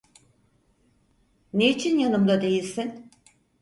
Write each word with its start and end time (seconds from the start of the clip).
Niçin 1.53 1.99
yanımda 1.99 2.41
değilsin? 2.41 3.11